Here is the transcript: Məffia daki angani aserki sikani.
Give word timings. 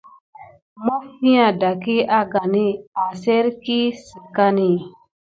Məffia 0.85 1.47
daki 1.61 1.97
angani 2.19 2.65
aserki 3.05 3.79
sikani. 4.05 4.71